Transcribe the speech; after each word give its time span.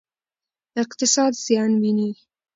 اقتصاد 0.83 1.33
زیان 1.45 1.71
ویني. 1.81 2.11